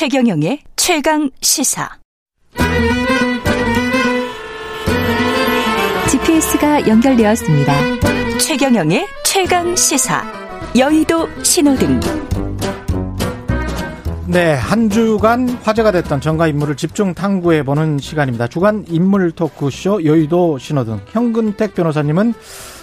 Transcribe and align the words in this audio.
최경영의 0.00 0.62
최강 0.76 1.28
시사. 1.42 1.86
GPS가 6.10 6.88
연결되었습니다. 6.88 7.74
최경영의 8.38 9.06
최강 9.26 9.76
시사. 9.76 10.24
여의도 10.78 11.28
신호등. 11.42 12.00
네, 14.28 14.54
한 14.54 14.88
주간 14.88 15.50
화제가 15.50 15.92
됐던 15.92 16.22
정가 16.22 16.46
인물을 16.46 16.76
집중 16.76 17.12
탐구해 17.12 17.62
보는 17.62 17.98
시간입니다. 17.98 18.46
주간 18.46 18.86
인물 18.88 19.32
토크쇼 19.32 20.06
여의도 20.06 20.56
신호등 20.56 21.02
현근택 21.08 21.74
변호사님은 21.74 22.32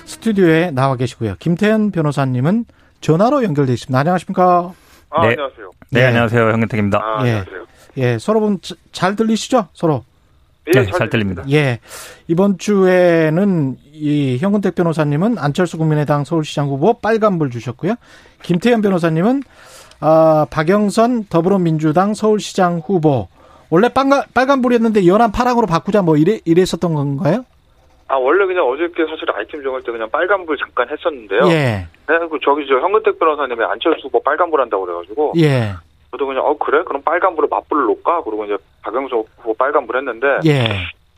스튜디오에 0.06 0.70
나와 0.70 0.96
계시고요. 0.96 1.38
김태현 1.40 1.90
변호사님은 1.90 2.66
전화로 3.02 3.44
연결돼 3.44 3.74
있습니다. 3.74 4.00
안녕하십니까? 4.00 4.74
아, 5.10 5.22
네. 5.22 5.30
안녕하세요. 5.30 5.72
네, 5.92 6.00
네. 6.02 6.06
안녕하세요. 6.08 6.52
현근택입니다. 6.52 7.00
아, 7.00 7.26
예. 7.26 7.30
안녕하세요. 7.30 7.66
예, 7.98 8.18
서로 8.20 8.40
분잘 8.42 9.16
들리시죠? 9.16 9.68
서로. 9.74 10.04
예, 10.76 10.84
네, 10.84 10.92
잘 10.92 11.10
들립니다. 11.10 11.44
예. 11.52 11.80
이번 12.28 12.58
주에는 12.58 13.78
이 13.94 14.38
현근택 14.40 14.76
변호사님은 14.76 15.38
안철수 15.38 15.78
국민의당 15.78 16.26
서울시장 16.26 16.68
후보 16.68 17.00
빨간불 17.00 17.50
주셨고요. 17.52 17.96
김태현 18.44 18.82
변호사님은 18.82 19.44
아, 20.00 20.46
박영선 20.50 21.28
더불어민주당 21.30 22.14
서울시장 22.14 22.82
후보. 22.86 23.30
원래 23.70 23.90
빨간, 23.90 24.24
빨간불이었는데 24.34 25.08
연한 25.08 25.32
파랑으로 25.32 25.68
바꾸자 25.68 26.02
뭐 26.02 26.18
이래, 26.18 26.40
이랬었던 26.46 26.94
건가요? 26.94 27.46
아, 28.10 28.16
원래 28.16 28.46
그냥 28.46 28.66
어저께 28.66 29.06
사실 29.06 29.26
아이템 29.36 29.62
정할 29.64 29.82
때 29.84 29.92
그냥 29.92 30.10
빨간불 30.10 30.58
잠깐 30.58 30.88
했었는데요. 30.90 31.42
예. 31.52 31.88
네, 32.08 32.18
그 32.30 32.38
저기 32.44 32.66
저 32.68 32.76
현근택 32.80 33.20
변호사님이 33.20 33.64
안철수 33.66 34.08
후보 34.08 34.22
빨간불 34.24 34.62
한다고 34.62 34.86
그래가지고 34.86 35.34
예. 35.38 35.74
저도 36.12 36.26
그냥 36.26 36.46
어 36.46 36.58
그래? 36.58 36.84
그럼 36.86 37.02
빨간불을 37.04 37.50
맞불을 37.52 37.84
놓을까? 37.86 38.24
그러고 38.24 38.46
이제 38.46 38.56
박영수 38.84 39.26
후보 39.40 39.54
빨간불 39.56 39.98
했는데 39.98 40.28
예. 40.46 40.70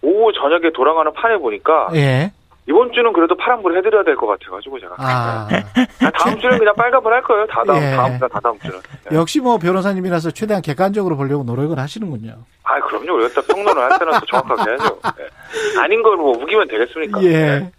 오후 0.01 0.31
저녁에 0.33 0.71
돌아가는 0.73 1.11
판에 1.13 1.37
보니까 1.37 1.89
예. 1.93 2.31
이번 2.67 2.91
주는 2.91 3.11
그래도 3.13 3.35
파란불 3.35 3.77
해드려야 3.77 4.03
될 4.03 4.15
것 4.15 4.27
같아가지고 4.27 4.79
제가 4.79 4.95
아. 4.99 5.47
아, 5.47 6.11
다음 6.11 6.37
주는 6.41 6.57
그냥 6.57 6.73
빨간불 6.75 7.13
할 7.13 7.21
거예요. 7.21 7.45
다 7.47 7.63
다음 7.65 7.81
예. 7.81 7.95
다음 7.95 8.19
다 8.19 8.27
다음 8.41 8.59
주는. 8.59 8.79
네. 9.09 9.15
역시 9.17 9.39
뭐 9.41 9.57
변호사님이라서 9.59 10.31
최대한 10.31 10.61
객관적으로 10.63 11.17
보려고 11.17 11.43
노력을 11.43 11.77
하시는군요. 11.77 12.33
아, 12.63 12.79
그럼요. 12.81 13.13
우리가 13.15 13.41
딱 13.41 13.47
평론을 13.47 13.81
할 13.81 13.97
때는 13.99 14.13
또 14.19 14.25
정확하게 14.27 14.69
해야죠. 14.71 14.99
네. 15.17 15.25
아닌 15.79 16.01
걸 16.03 16.15
뭐 16.17 16.31
우기면 16.41 16.67
되겠습니까? 16.67 17.23
예. 17.23 17.29
네. 17.29 17.71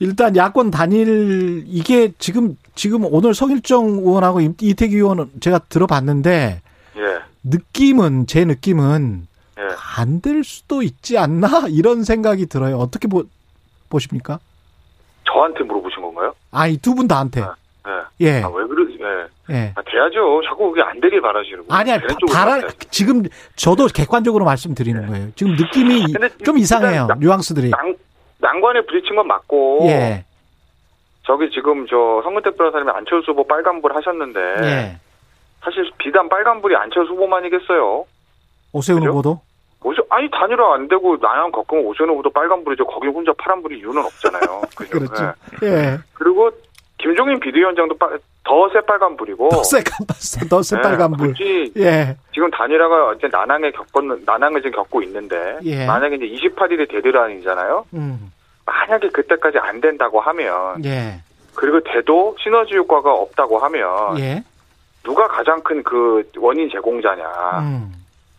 일단 0.00 0.34
야권 0.36 0.70
단일 0.70 1.64
이게 1.66 2.12
지금 2.18 2.56
지금 2.74 3.04
오늘 3.04 3.34
성일정 3.34 3.84
의원하고 3.98 4.40
임- 4.40 4.54
이태기 4.60 4.96
의원은 4.96 5.30
제가 5.40 5.58
들어봤는데 5.68 6.62
예. 6.96 7.18
느낌은 7.44 8.26
제 8.26 8.44
느낌은 8.44 9.26
예. 9.58 9.62
안될 9.96 10.42
수도 10.44 10.82
있지 10.82 11.18
않나 11.18 11.66
이런 11.68 12.02
생각이 12.04 12.46
들어요. 12.46 12.78
어떻게 12.78 13.08
보, 13.08 13.24
보십니까? 13.88 14.38
저한테 15.26 15.64
물어보신 15.64 16.02
건가요? 16.02 16.34
아이 16.50 16.76
두분 16.78 17.06
다한테. 17.08 17.40
예. 17.40 18.26
예. 18.26 18.42
아, 18.42 18.48
왜 18.48 18.64
그러, 19.02 19.22
예. 19.50 19.54
예. 19.54 19.72
아, 19.74 19.82
돼야죠. 19.82 20.42
자꾸 20.44 20.70
그게 20.70 20.82
안 20.82 21.00
되길 21.00 21.20
바라시는 21.20 21.66
거예요. 21.66 21.80
아니야, 21.80 21.98
바라. 22.32 22.60
지금 22.90 23.22
저도 23.56 23.86
객관적으로 23.86 24.44
말씀드리는 24.44 25.06
거예요. 25.06 25.30
지금 25.34 25.52
느낌이 25.56 26.06
네. 26.06 26.12
근데 26.12 26.44
좀 26.44 26.58
이상해요. 26.58 27.02
일단 27.02 27.18
뉘앙스들이. 27.18 27.70
난, 27.70 27.94
난관에 28.38 28.82
부딪힌 28.82 29.16
건 29.16 29.26
맞고. 29.26 29.80
예. 29.88 30.24
저기 31.24 31.50
지금 31.50 31.86
저 31.88 32.20
성근택 32.24 32.56
변호사님이 32.56 32.90
안철수 32.92 33.30
후보 33.32 33.46
빨간불 33.46 33.94
하셨는데. 33.94 34.40
예. 34.62 34.96
사실 35.62 35.90
비단 35.98 36.28
빨간불이 36.28 36.74
안철수 36.74 37.12
후보만이겠어요. 37.12 38.04
오세훈 38.72 39.00
그죠? 39.00 39.10
후보도? 39.10 39.40
오세, 39.84 39.98
아니 40.10 40.28
단일화 40.30 40.74
안 40.74 40.88
되고 40.88 41.16
나양 41.20 41.50
겪으면 41.52 41.84
오세훈 41.86 42.10
후보도 42.10 42.30
빨간불이죠. 42.30 42.86
거기 42.86 43.08
혼자 43.08 43.32
파란불일 43.38 43.78
이유는 43.78 44.04
없잖아요. 44.04 44.62
그렇죠. 44.76 45.32
예. 45.62 45.66
예. 45.66 45.98
그리고 46.14 46.50
김종인 46.98 47.38
비대위원장도 47.40 47.96
더 48.44 48.68
새빨간 48.70 49.16
불이고. 49.16 49.48
더 49.50 49.62
새까맣어. 49.62 50.48
더 50.48 50.62
새빨간불. 50.62 51.26
네, 51.28 51.32
굳이 51.32 51.72
예. 51.76 52.16
지금 52.34 52.50
단일화가 52.50 53.14
이제 53.14 53.28
난항에 53.30 53.70
겪었는 53.70 54.22
난항을 54.26 54.62
지금 54.62 54.76
겪고 54.76 55.02
있는데 55.02 55.58
예. 55.62 55.86
만약에 55.86 56.16
이제 56.16 56.48
28일이 56.48 56.90
대대란이잖아요. 56.90 57.86
음. 57.94 58.32
만약에 58.66 59.08
그때까지 59.10 59.58
안 59.58 59.80
된다고 59.80 60.20
하면 60.20 60.84
예. 60.84 61.20
그리고 61.54 61.80
돼도 61.80 62.36
시너지 62.42 62.74
효과가 62.74 63.12
없다고 63.12 63.58
하면 63.58 64.18
예. 64.18 64.42
누가 65.04 65.26
가장 65.28 65.60
큰 65.62 65.82
그 65.82 66.28
원인 66.38 66.68
제공자냐. 66.70 67.24
음. 67.60 67.92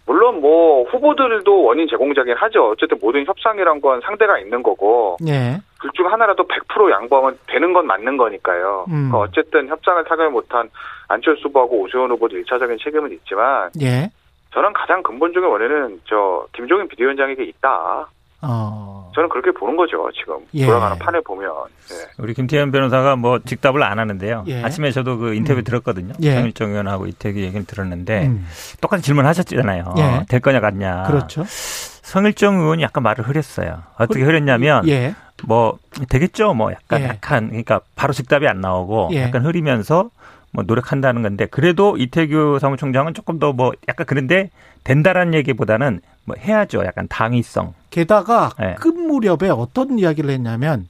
물론 0.06 0.42
뭐 0.42 0.84
후보들도 0.84 1.64
원인 1.64 1.88
제공자긴 1.88 2.36
하죠. 2.36 2.72
어쨌든 2.72 2.98
모든 3.02 3.26
협상이란 3.26 3.80
건 3.82 4.02
상대가 4.04 4.38
있는 4.38 4.62
거고 4.62 5.18
예. 5.28 5.58
둘중 5.82 6.12
하나라도 6.12 6.46
100% 6.46 6.92
양보하면 6.92 7.38
되는 7.48 7.74
건 7.74 7.88
맞는 7.88 8.18
거니까요. 8.18 8.86
음. 8.90 9.10
그러니까 9.10 9.18
어쨌든 9.20 9.68
협상을 9.70 10.04
타결 10.04 10.30
못한 10.30 10.70
안철수 11.08 11.48
후보하고 11.48 11.82
오세훈 11.82 12.12
후보도 12.12 12.36
1차적인 12.38 12.84
책임은 12.84 13.12
있지만 13.14 13.70
예. 13.82 14.10
저는 14.54 14.74
가장 14.74 15.02
근본적인 15.02 15.50
원인은 15.50 16.02
저 16.06 16.46
김종인 16.54 16.88
비대위원장에게 16.88 17.44
있다. 17.44 18.08
어. 18.44 19.12
저는 19.16 19.30
그렇게 19.30 19.52
보는 19.52 19.76
거죠. 19.76 20.10
지금 20.20 20.38
예. 20.56 20.66
돌아가는 20.66 20.98
판에 20.98 21.20
보면. 21.22 21.52
네. 21.90 21.96
우리 22.18 22.34
김태현 22.34 22.72
변호사가 22.72 23.16
뭐 23.16 23.40
직답을 23.40 23.84
안 23.84 24.00
하는데요. 24.00 24.46
예. 24.48 24.64
아침에 24.64 24.92
저도 24.92 25.18
그 25.18 25.34
인터뷰 25.36 25.60
음. 25.60 25.64
들었거든요. 25.64 26.14
예. 26.22 26.36
정일정 26.36 26.72
의원하고 26.72 27.06
이태기 27.08 27.42
얘기를 27.42 27.66
들었는데 27.66 28.26
음. 28.28 28.48
똑같은 28.82 29.04
질문 29.04 29.26
하셨잖아요. 29.28 29.94
예. 29.98 30.26
될 30.30 30.40
거냐 30.40 30.60
같냐. 30.60 31.04
그렇죠. 31.04 31.44
성일정 31.48 32.60
의원이 32.60 32.84
약간 32.84 33.04
말을 33.04 33.28
흐렸어요. 33.28 33.84
어떻게 33.98 34.24
흐렸냐면 34.24 34.88
예. 34.88 35.16
뭐 35.46 35.78
되겠죠. 36.10 36.54
뭐 36.54 36.72
약간 36.72 37.02
예. 37.02 37.08
약한 37.08 37.48
그러니까 37.48 37.82
바로 37.96 38.14
직답이 38.14 38.48
안 38.48 38.62
나오고 38.62 39.10
예. 39.14 39.24
약간 39.24 39.46
흐리면서 39.46 40.10
뭐 40.52 40.64
노력한다는 40.66 41.22
건데 41.24 41.46
그래도 41.48 41.98
이태규 41.98 42.60
사무총장은 42.62 43.14
조금 43.14 43.40
더 43.40 43.54
뭐 43.54 43.72
약간 43.88 44.06
그런데 44.08 44.50
된다라는 44.84 45.34
얘기보다는 45.36 46.02
뭐 46.26 46.36
해야죠. 46.40 46.84
약간 46.86 47.08
당위성. 47.08 47.74
게다가 47.90 48.52
예. 48.62 48.76
끝 48.80 48.90
무렵에 48.96 49.50
어떤 49.50 50.00
이야기를 50.00 50.30
했냐면 50.32 50.88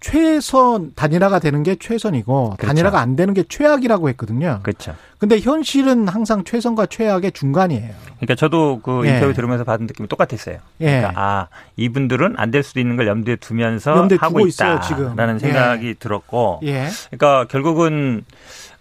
최선 0.00 0.92
단일화가 0.94 1.38
되는 1.38 1.62
게 1.62 1.76
최선이고 1.76 2.56
그렇죠. 2.58 2.66
단일화가 2.66 3.00
안 3.00 3.16
되는 3.16 3.32
게 3.32 3.42
최악이라고 3.48 4.10
했거든요. 4.10 4.60
그렇죠. 4.62 4.94
근데 5.18 5.40
현실은 5.40 6.06
항상 6.08 6.44
최선과 6.44 6.86
최악의 6.86 7.32
중간이에요. 7.32 7.90
그러니까 8.16 8.34
저도 8.34 8.80
그 8.82 9.06
예. 9.06 9.14
인터뷰 9.14 9.32
들으면서 9.32 9.64
받은 9.64 9.86
느낌이 9.86 10.06
똑같았어요. 10.08 10.58
예. 10.82 10.84
그러니까 10.98 11.12
아 11.16 11.46
이분들은 11.76 12.34
안 12.36 12.50
될 12.50 12.62
수도 12.62 12.80
있는 12.80 12.96
걸 12.96 13.06
염두에 13.06 13.36
두면서 13.36 13.96
염두에 13.96 14.18
하고. 14.20 14.46
있다라는 14.46 15.38
생각이 15.38 15.94
들었고, 15.98 16.60
예. 16.64 16.88
그러니까 17.10 17.46
결국은 17.48 18.24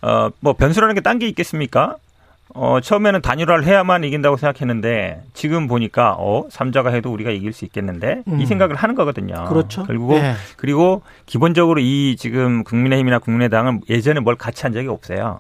어뭐 0.02 0.53
변수라는 0.58 0.96
게 0.96 1.02
딴 1.02 1.20
게 1.20 1.30
있겠습니까? 1.30 1.96
어 2.56 2.80
처음에는 2.80 3.22
단일화를 3.22 3.66
해야만 3.66 4.03
이긴다고 4.03 4.38
생각했는데 4.38 5.24
지금 5.34 5.68
보니까 5.68 6.16
어 6.19 6.46
삼자가 6.50 6.91
해도 6.91 7.12
우리가 7.12 7.31
이길 7.31 7.52
수 7.52 7.66
있겠는데 7.66 8.24
음. 8.28 8.40
이 8.40 8.46
생각을 8.46 8.75
하는 8.75 8.96
거거든요. 8.96 9.46
그렇죠. 9.46 9.84
결국 9.84 10.14
예. 10.18 10.34
그리고 10.58 11.02
기본적으로 11.25 11.80
이 11.80 12.16
지금 12.18 12.64
국민의힘이나 12.64 13.19
국민의당은 13.19 13.81
예전에 13.90 14.19
뭘 14.19 14.36
같이 14.36 14.64
한 14.64 14.74
적이 14.74 14.90
없어요. 14.90 15.40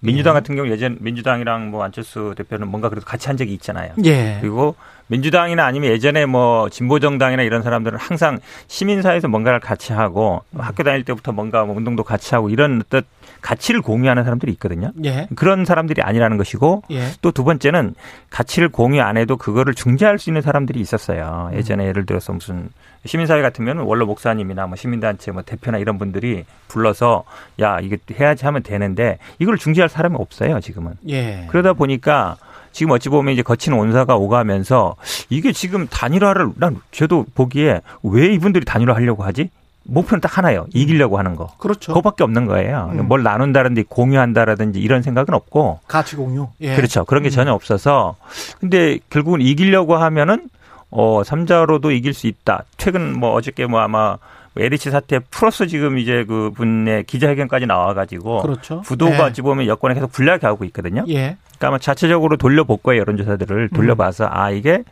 민주당 0.00 0.34
예. 0.34 0.40
같은 0.40 0.54
경우 0.54 0.68
예전 0.68 0.98
민주당이랑 1.00 1.70
뭐 1.70 1.82
안철수 1.82 2.34
대표는 2.36 2.68
뭔가 2.68 2.88
그래도 2.88 3.06
같이 3.06 3.26
한 3.28 3.36
적이 3.36 3.54
있잖아요. 3.54 3.92
예. 4.04 4.38
그리고 4.40 4.76
민주당이나 5.06 5.64
아니면 5.64 5.90
예전에 5.90 6.26
뭐 6.26 6.68
진보정당이나 6.68 7.42
이런 7.42 7.62
사람들은 7.62 7.98
항상 7.98 8.38
시민사회에서 8.68 9.28
뭔가를 9.28 9.60
같이 9.60 9.92
하고 9.92 10.42
학교 10.56 10.82
다닐 10.82 11.04
때부터 11.04 11.32
뭔가 11.32 11.64
뭐 11.64 11.76
운동도 11.76 12.04
같이 12.04 12.34
하고 12.34 12.48
이런 12.48 12.82
어떤 12.84 13.02
가치를 13.40 13.82
공유하는 13.82 14.24
사람들이 14.24 14.50
있거든요. 14.52 14.90
예. 15.04 15.28
그런 15.36 15.66
사람들이 15.66 16.00
아니라는 16.00 16.38
것이고 16.38 16.84
예. 16.90 17.08
또두 17.20 17.44
번째는 17.44 17.94
가치를 18.30 18.70
공유 18.70 19.02
안 19.02 19.18
해도 19.18 19.36
그거를 19.36 19.74
중재할 19.74 20.18
수 20.18 20.30
있는 20.30 20.40
사람들이 20.40 20.80
있었어요. 20.80 21.50
예전에 21.52 21.86
예를 21.86 22.06
들어서 22.06 22.32
무슨 22.32 22.70
시민사회 23.04 23.42
같으면 23.42 23.80
원로 23.80 24.06
목사님이나 24.06 24.66
뭐 24.66 24.76
시민단체 24.76 25.32
뭐 25.32 25.42
대표나 25.42 25.76
이런 25.76 25.98
분들이 25.98 26.44
불러서 26.68 27.24
야 27.60 27.78
이게 27.80 27.98
해야지 28.18 28.46
하면 28.46 28.62
되는데 28.62 29.18
이걸 29.38 29.58
중재할 29.58 29.90
사람이 29.90 30.16
없어요 30.18 30.60
지금은. 30.60 30.94
예. 31.08 31.46
그러다 31.50 31.74
보니까 31.74 32.36
지금 32.74 32.90
어찌 32.90 33.08
보면 33.08 33.32
이제 33.32 33.42
거친 33.42 33.72
온사가 33.72 34.16
오가면서 34.16 34.96
이게 35.30 35.52
지금 35.52 35.86
단일화를 35.86 36.50
난 36.56 36.80
저도 36.90 37.24
보기에 37.34 37.80
왜 38.02 38.26
이분들이 38.34 38.64
단일화 38.64 38.94
하려고 38.96 39.22
하지? 39.22 39.48
목표는 39.84 40.20
딱 40.20 40.36
하나예요. 40.38 40.66
이기려고 40.74 41.18
하는 41.18 41.36
거. 41.36 41.48
그렇죠. 41.58 41.92
그거밖에 41.92 42.24
없는 42.24 42.46
거예요. 42.46 42.90
음. 42.94 43.06
뭘 43.06 43.22
나눈다든지 43.22 43.84
공유한다라든지 43.88 44.80
이런 44.80 45.02
생각은 45.02 45.34
없고 45.34 45.80
가치 45.86 46.16
공유. 46.16 46.48
예. 46.62 46.74
그렇죠. 46.74 47.04
그런 47.04 47.22
게 47.22 47.28
음. 47.28 47.30
전혀 47.30 47.52
없어서 47.52 48.16
근데 48.58 48.98
결국은 49.08 49.40
이기려고 49.40 49.96
하면은 49.96 50.48
어 50.90 51.22
삼자로도 51.24 51.92
이길 51.92 52.12
수 52.12 52.26
있다. 52.26 52.64
최근 52.76 53.16
뭐 53.18 53.34
어저께 53.34 53.66
뭐 53.66 53.80
아마 53.80 54.16
LH 54.56 54.90
사태 54.90 55.18
플러스 55.30 55.66
지금 55.66 55.98
이제 55.98 56.24
그 56.24 56.50
분의 56.54 57.04
기자회견까지 57.04 57.66
나와가지고 57.66 58.42
그렇죠. 58.42 58.80
부도가 58.82 59.14
예. 59.16 59.22
어찌 59.22 59.42
보면 59.42 59.66
여권에 59.66 59.94
계속 59.94 60.12
불리하게 60.12 60.46
하고 60.46 60.64
있거든요. 60.66 61.04
예. 61.08 61.36
그러니까 61.46 61.68
아마 61.68 61.78
자체적으로 61.78 62.36
돌려볼 62.36 62.78
거예요 62.82 63.00
여론조사들을 63.00 63.70
돌려봐서 63.70 64.28
아 64.30 64.50
이게 64.50 64.84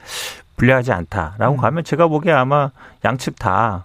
불리하지 0.56 0.92
않다라고 0.92 1.54
음. 1.54 1.56
가면 1.58 1.84
제가 1.84 2.08
보기에 2.08 2.32
아마 2.32 2.70
양측 3.04 3.38
다 3.38 3.84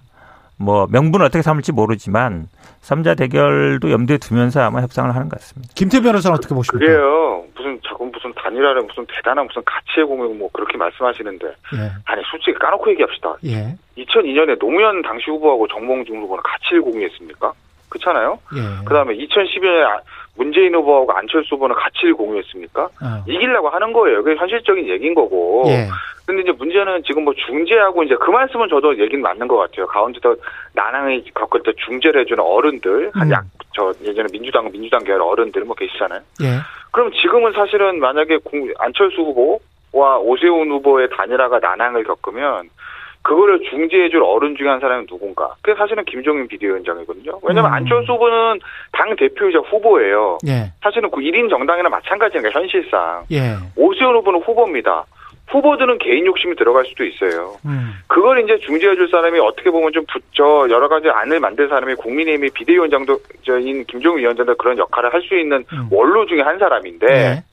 뭐 0.57 0.87
명분을 0.89 1.25
어떻게 1.25 1.41
삼을지 1.41 1.71
모르지만 1.71 2.47
삼자 2.81 3.15
대결도 3.15 3.91
염두에 3.91 4.17
두면서 4.17 4.61
아마 4.61 4.81
협상을 4.81 5.13
하는 5.13 5.29
것 5.29 5.39
같습니다. 5.39 5.71
김태 5.75 6.01
변호사는 6.01 6.35
어떻게 6.35 6.53
보십니까? 6.55 6.79
그게요. 6.85 7.43
무슨 7.55 7.76
무슨 8.11 8.33
단일화를 8.33 8.83
무슨 8.83 9.05
대단한 9.07 9.47
무슨 9.47 9.61
가치의 9.65 10.05
공유 10.05 10.33
뭐 10.33 10.49
그렇게 10.51 10.77
말씀하시는데 10.77 11.47
예. 11.47 11.91
아니 12.05 12.21
솔직히 12.29 12.53
까놓고 12.53 12.89
얘기합시다. 12.91 13.35
예. 13.45 13.75
2002년에 13.97 14.59
노무현 14.59 15.01
당시 15.01 15.29
후보하고 15.29 15.67
정몽준 15.67 16.15
후보는 16.15 16.43
가치를 16.43 16.81
공유했습니까? 16.81 17.53
그렇잖아요. 17.89 18.39
예. 18.55 18.85
그다음에 18.85 19.15
2012년에 19.15 20.01
문재인 20.35 20.75
후보하고 20.75 21.11
안철수 21.13 21.55
후보는 21.55 21.75
가치를 21.75 22.13
공유했습니까? 22.13 22.83
어. 22.83 23.23
이기려고 23.27 23.69
하는 23.69 23.91
거예요. 23.91 24.23
그게 24.23 24.35
현실적인 24.35 24.87
얘기인 24.87 25.13
거고. 25.15 25.63
예. 25.67 25.87
근데 26.25 26.41
이제 26.41 26.51
문제는 26.51 27.03
지금 27.03 27.23
뭐 27.23 27.33
중재하고 27.33 28.03
이제 28.03 28.13
그 28.19 28.29
말씀은 28.29 28.67
저도 28.67 28.99
얘기는 28.99 29.21
맞는 29.21 29.47
것 29.47 29.55
같아요. 29.55 29.87
가운데서 29.87 30.35
난항이 30.73 31.23
겪을 31.33 31.63
때 31.63 31.71
중재를 31.85 32.21
해주는 32.21 32.43
어른들, 32.43 33.11
한 33.13 33.27
음. 33.27 33.31
약, 33.31 33.45
저 33.73 33.93
예전에 34.03 34.27
민주당, 34.31 34.69
민주당 34.69 35.03
계열 35.05 35.21
어른들 35.21 35.63
뭐 35.63 35.73
계시잖아요. 35.73 36.19
예. 36.43 36.59
그럼 36.97 37.11
지금은 37.11 37.51
사실은 37.53 37.99
만약에 37.99 38.37
공- 38.43 38.73
안철수 38.79 39.21
후보와 39.21 40.17
오세훈 40.17 40.71
후보의 40.71 41.09
단일화가 41.15 41.59
난항을 41.59 42.03
겪으면 42.05 42.69
그거를 43.21 43.59
중재해줄 43.69 44.23
어른 44.23 44.55
중에 44.55 44.67
한 44.67 44.79
사람이 44.79 45.05
누군가? 45.05 45.53
그게 45.61 45.77
사실은 45.77 46.03
김종인 46.05 46.47
비대위원장이거든요. 46.47 47.39
왜냐면 47.43 47.69
음. 47.69 47.75
안철수 47.75 48.13
후보는 48.13 48.59
당 48.93 49.15
대표이자 49.15 49.59
후보예요. 49.59 50.39
예. 50.47 50.71
사실은 50.81 51.11
그 51.11 51.17
1인 51.21 51.51
정당이나 51.51 51.87
마찬가지니까 51.87 52.49
현실상. 52.49 53.25
예. 53.31 53.57
오세훈 53.75 54.15
후보는 54.15 54.39
후보입니다. 54.41 55.05
후보들은 55.47 55.97
개인 55.99 56.25
욕심이 56.25 56.55
들어갈 56.55 56.85
수도 56.85 57.05
있어요. 57.05 57.55
음. 57.65 57.93
그걸 58.07 58.43
이제 58.43 58.57
중재해줄 58.57 59.09
사람이 59.09 59.39
어떻게 59.39 59.71
보면 59.71 59.93
좀 59.93 60.05
붙여 60.11 60.67
여러 60.69 60.87
가지 60.89 61.09
안을 61.09 61.39
만들 61.39 61.69
사람이 61.69 61.95
국민의힘의 61.95 62.49
비대위원장도 62.51 63.19
저인 63.45 63.85
김종인 63.85 64.19
위원장도 64.19 64.55
그런 64.55 64.77
역할을 64.77 65.13
할 65.13 65.21
수 65.27 65.37
있는 65.37 65.65
음. 65.73 65.87
원로 65.91 66.25
중에 66.25 66.41
한 66.41 66.57
사람인데 66.59 67.07
예. 67.09 67.43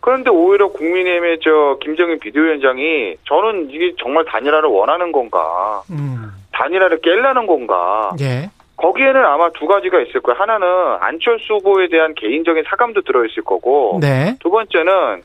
그런데 0.00 0.30
오히려 0.30 0.68
국민의힘의 0.68 1.38
저 1.42 1.78
김정인 1.80 2.18
비대위원장이 2.20 3.16
저는 3.24 3.70
이게 3.70 3.94
정말 3.98 4.24
단일화를 4.26 4.68
원하는 4.68 5.10
건가 5.10 5.82
음. 5.90 6.30
단일화를 6.52 7.00
깰라는 7.00 7.46
건가 7.46 8.12
예. 8.20 8.50
거기에는 8.76 9.24
아마 9.24 9.50
두 9.50 9.66
가지가 9.66 10.00
있을 10.02 10.20
거예요. 10.20 10.40
하나는 10.40 10.66
안철수 11.00 11.54
후보에 11.54 11.88
대한 11.88 12.14
개인적인 12.14 12.64
사감도 12.68 13.02
들어있을 13.02 13.42
거고 13.42 13.98
네. 14.00 14.36
두 14.38 14.50
번째는 14.50 15.22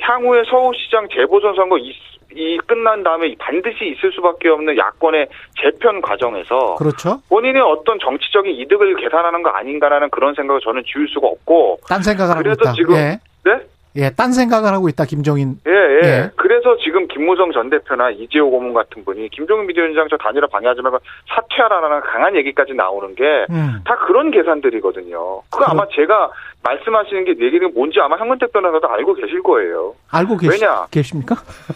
향후에 0.00 0.42
서울시장 0.48 1.08
재보선 1.14 1.54
선거 1.54 1.76
이, 1.78 1.92
이 2.34 2.58
끝난 2.66 3.02
다음에 3.02 3.34
반드시 3.38 3.86
있을 3.96 4.12
수밖에 4.12 4.48
없는 4.48 4.76
야권의 4.76 5.28
재편 5.60 6.00
과정에서 6.00 6.76
그렇죠. 6.76 7.20
본인의 7.28 7.60
어떤 7.62 7.98
정치적인 7.98 8.54
이득을 8.54 8.96
계산하는 8.96 9.42
거 9.42 9.50
아닌가라는 9.50 10.10
그런 10.10 10.34
생각을 10.34 10.60
저는 10.62 10.82
지울 10.86 11.08
수가 11.08 11.26
없고 11.26 11.80
딴 11.88 12.02
생각을 12.02 12.42
그래도. 12.42 12.72
지금- 12.72 12.94
예. 12.96 13.18
네? 13.44 13.58
예. 13.96 14.10
딴 14.10 14.32
생각을 14.32 14.72
하고 14.72 14.88
있다. 14.88 15.04
김종인. 15.04 15.56
예, 15.66 15.72
예. 15.72 16.00
예. 16.04 16.30
그래서 16.36 16.76
지금 16.78 17.06
김무성 17.08 17.52
전 17.52 17.70
대표나 17.70 18.10
이재호 18.10 18.50
고문 18.50 18.72
같은 18.72 19.04
분이 19.04 19.28
김종인 19.30 19.66
비대위원장 19.66 20.06
저 20.10 20.16
단일화 20.16 20.46
방해하지 20.46 20.80
말고 20.82 20.98
사퇴하라는 21.28 22.00
강한 22.00 22.36
얘기까지 22.36 22.74
나오는 22.74 23.14
게 23.14 23.46
음. 23.50 23.80
다 23.84 23.96
그런 24.06 24.30
계산들이거든요. 24.30 25.42
그거 25.50 25.64
아마 25.64 25.86
제가 25.94 26.30
말씀하시는 26.62 27.24
게 27.24 27.44
얘기는 27.44 27.72
뭔지 27.74 28.00
아마 28.00 28.16
한근택 28.16 28.52
변호사도 28.52 28.88
알고 28.88 29.14
계실 29.14 29.42
거예요. 29.42 29.94
알고 30.10 30.36
계시, 30.36 30.62
왜냐? 30.62 30.86
계십니까? 30.90 31.36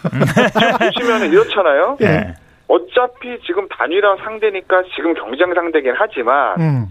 지금 0.53 0.77
보시면 0.77 1.31
이렇잖아요. 1.31 1.97
예. 2.01 2.05
네. 2.05 2.33
어차피 2.67 3.39
지금 3.45 3.67
단일화 3.67 4.17
상대니까 4.23 4.83
지금 4.95 5.13
경쟁 5.13 5.53
상대긴 5.53 5.93
하지만 5.95 6.59
음. 6.59 6.85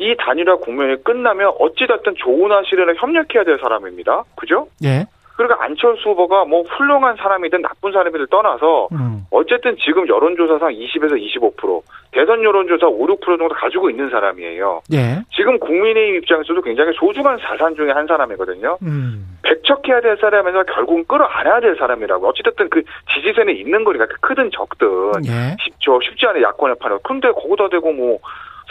이 0.00 0.16
단일화 0.18 0.56
국면이 0.56 0.96
끝나면 1.04 1.52
어찌됐든 1.58 2.14
좋으나 2.16 2.62
싫으나 2.64 2.94
협력해야 2.94 3.44
될 3.44 3.58
사람입니다. 3.60 4.24
그죠? 4.34 4.66
예. 4.82 5.04
그러니까 5.36 5.62
안철수 5.64 6.10
후보가 6.10 6.44
뭐 6.46 6.62
훌륭한 6.62 7.16
사람이든 7.16 7.62
나쁜 7.62 7.92
사람이든 7.92 8.26
떠나서 8.30 8.88
음. 8.92 9.24
어쨌든 9.30 9.76
지금 9.78 10.06
여론조사상 10.08 10.70
20에서 10.70 11.16
25% 11.56 11.82
대선 12.12 12.42
여론조사 12.42 12.86
5, 12.86 13.06
6% 13.06 13.20
정도 13.38 13.48
가지고 13.48 13.88
있는 13.88 14.10
사람이에요. 14.10 14.82
예. 14.92 15.22
지금 15.34 15.58
국민의힘 15.58 16.16
입장에서도 16.16 16.60
굉장히 16.62 16.92
소중한 16.94 17.38
자산 17.38 17.74
중에 17.74 17.90
한 17.92 18.06
사람이거든요. 18.06 18.78
음. 18.82 19.38
배척해야 19.42 20.00
될 20.00 20.16
사람에서 20.18 20.64
결국은 20.64 21.04
끌어안아야 21.06 21.60
될 21.60 21.76
사람이라고. 21.76 22.26
어찌됐든 22.28 22.68
그 22.68 22.82
지지선에 23.14 23.52
있는 23.52 23.84
거니까 23.84 24.06
크든 24.20 24.50
적든 24.50 25.24
예. 25.26 25.56
쉽죠. 25.62 26.00
쉽지 26.02 26.26
않은 26.26 26.42
야권의 26.42 26.76
판을. 26.80 26.98
근데 27.02 27.30
거기다 27.30 27.68
대고 27.68 27.92
뭐 27.92 28.18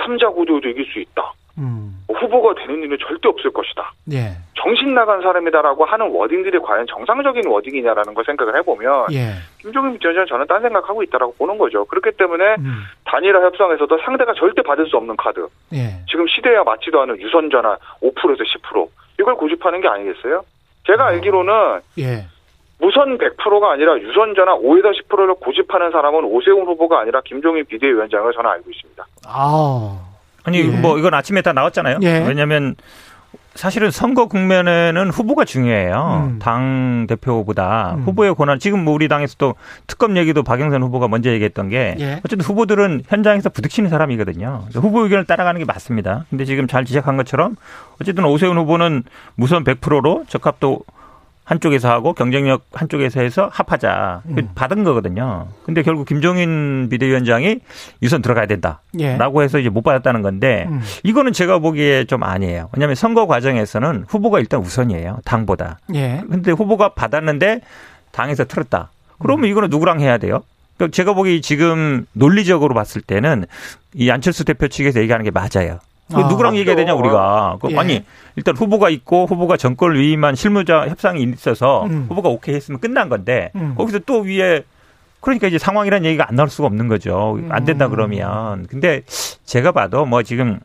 삼자 0.03 0.29
구도도 0.29 0.67
이길 0.69 0.85
수 0.91 0.99
있다. 0.99 1.33
음. 1.57 2.03
뭐 2.07 2.17
후보가 2.17 2.55
되는 2.55 2.81
일은 2.81 2.97
절대 3.05 3.27
없을 3.27 3.51
것이다. 3.51 3.93
예. 4.13 4.31
정신 4.55 4.93
나간 4.93 5.21
사람이다라고 5.21 5.85
하는 5.85 6.09
워딩들이 6.09 6.59
과연 6.59 6.87
정상적인 6.87 7.47
워딩이냐라는 7.47 8.13
걸 8.13 8.23
생각을 8.25 8.57
해보면 8.57 9.07
예. 9.13 9.33
김종인 9.61 9.97
위원장은 10.01 10.27
저는 10.27 10.47
딴 10.47 10.61
생각하고 10.61 11.03
있다라고 11.03 11.35
보는 11.37 11.57
거죠. 11.57 11.85
그렇기 11.85 12.17
때문에 12.17 12.55
음. 12.59 12.83
단일화 13.05 13.41
협상에서도 13.43 13.99
상대가 14.03 14.33
절대 14.33 14.61
받을 14.61 14.87
수 14.87 14.97
없는 14.97 15.15
카드. 15.17 15.47
예. 15.73 16.03
지금 16.09 16.27
시대와 16.27 16.63
맞지도 16.63 17.01
않은 17.01 17.19
유선전화 17.21 17.77
5%에서 18.01 18.43
10% 18.43 18.89
이걸 19.19 19.35
고집하는 19.35 19.81
게 19.81 19.87
아니겠어요? 19.87 20.43
제가 20.87 21.07
알기로는 21.07 21.81
예. 21.99 22.25
무선 22.79 23.17
100%가 23.17 23.73
아니라 23.73 23.99
유선전화 23.99 24.57
5에서 24.59 24.93
10%를 25.07 25.35
고집하는 25.35 25.91
사람은 25.91 26.23
오세훈 26.23 26.65
후보가 26.65 27.01
아니라 27.01 27.21
김종인 27.25 27.65
비대위원장을 27.65 28.31
저는 28.33 28.49
알고 28.49 28.71
있습니다. 28.71 29.05
아. 29.27 29.99
아니 30.45 30.59
예. 30.59 30.63
뭐 30.63 30.97
이건 30.97 31.13
아침에 31.13 31.41
다 31.41 31.51
나왔잖아요. 31.53 31.99
예. 32.03 32.25
왜냐하면 32.25 32.75
사실은 33.53 33.91
선거 33.91 34.27
국면에는 34.27 35.09
후보가 35.09 35.43
중요해요. 35.43 36.29
음. 36.29 36.39
당 36.39 37.07
대표보다 37.07 37.95
음. 37.95 38.03
후보의 38.03 38.33
권한. 38.35 38.57
지금 38.59 38.85
뭐 38.85 38.93
우리 38.93 39.09
당에서도 39.09 39.55
특검 39.85 40.15
얘기도 40.15 40.43
박영선 40.43 40.81
후보가 40.83 41.09
먼저 41.09 41.29
얘기했던 41.31 41.67
게 41.67 41.95
예. 41.99 42.21
어쨌든 42.23 42.41
후보들은 42.41 43.01
현장에서 43.07 43.49
부딪히는 43.49 43.89
사람이거든요. 43.89 44.67
후보 44.75 45.01
의견을 45.01 45.25
따라가는 45.25 45.59
게 45.59 45.65
맞습니다. 45.65 46.25
근데 46.29 46.45
지금 46.45 46.67
잘 46.67 46.85
지적한 46.85 47.17
것처럼 47.17 47.57
어쨌든 48.01 48.23
오세훈 48.23 48.57
후보는 48.57 49.03
무선 49.35 49.65
100%로 49.65 50.23
적합도 50.29 50.83
한쪽에서 51.49 51.89
하고 51.89 52.13
경쟁력 52.13 52.65
한쪽에서 52.71 53.21
해서 53.21 53.49
합하자. 53.51 54.21
그 54.23 54.41
음. 54.41 54.49
받은 54.53 54.83
거거든요. 54.83 55.47
근데 55.65 55.81
결국 55.81 56.07
김종인 56.07 56.89
비대위원장이 56.89 57.59
유선 58.03 58.21
들어가야 58.21 58.45
된다. 58.45 58.81
예. 58.99 59.17
라고 59.17 59.41
해서 59.41 59.57
이제 59.57 59.67
못 59.67 59.81
받았다는 59.81 60.21
건데 60.21 60.67
음. 60.69 60.79
이거는 61.03 61.33
제가 61.33 61.57
보기에 61.57 62.05
좀 62.05 62.23
아니에요. 62.23 62.69
왜냐하면 62.73 62.93
선거 62.93 63.25
과정에서는 63.25 64.05
후보가 64.07 64.39
일단 64.39 64.59
우선이에요. 64.59 65.21
당보다. 65.25 65.79
예. 65.95 66.21
근데 66.29 66.51
후보가 66.51 66.93
받았는데 66.93 67.61
당에서 68.11 68.45
틀었다. 68.45 68.91
그러면 69.17 69.45
음. 69.45 69.49
이거는 69.49 69.69
누구랑 69.71 70.01
해야 70.01 70.19
돼요? 70.19 70.43
그러니까 70.77 70.95
제가 70.95 71.13
보기 71.13 71.41
지금 71.41 72.05
논리적으로 72.13 72.75
봤을 72.75 73.01
때는 73.01 73.45
이 73.95 74.11
안철수 74.11 74.45
대표 74.45 74.67
측에서 74.67 75.01
얘기하는 75.01 75.23
게 75.23 75.31
맞아요. 75.31 75.79
그 76.13 76.21
아, 76.21 76.27
누구랑 76.27 76.55
얘기해야 76.57 76.75
되냐 76.75 76.93
우리가. 76.93 77.57
그 77.61 77.71
예. 77.71 77.77
아니 77.77 78.03
일단 78.35 78.55
후보가 78.55 78.89
있고 78.89 79.25
후보가 79.25 79.57
정권을 79.57 79.99
위임한 79.99 80.35
실무자 80.35 80.87
협상이 80.87 81.23
있어서 81.23 81.85
음. 81.85 82.07
후보가 82.09 82.29
오케이 82.29 82.55
했으면 82.55 82.79
끝난 82.79 83.09
건데 83.09 83.51
음. 83.55 83.75
거기서 83.77 83.99
또 83.99 84.21
위에 84.21 84.63
그러니까 85.19 85.47
이제 85.47 85.57
상황이라는 85.57 86.05
얘기가 86.05 86.25
안 86.27 86.35
나올 86.35 86.49
수가 86.49 86.67
없는 86.67 86.87
거죠. 86.87 87.39
안 87.49 87.65
된다 87.65 87.85
음. 87.85 87.91
그러면. 87.91 88.65
근데 88.67 89.01
제가 89.45 89.71
봐도 89.71 90.05
뭐 90.05 90.23
지금 90.23 90.59